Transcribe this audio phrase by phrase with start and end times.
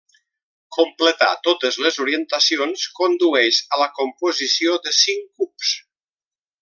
[0.75, 5.77] Completar totes les orientacions condueix a la composició de cinc cubs.